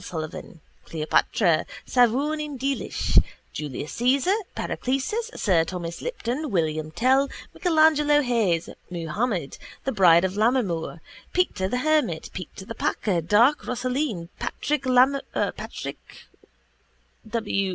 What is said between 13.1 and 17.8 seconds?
Dark Rosaleen, Patrick W.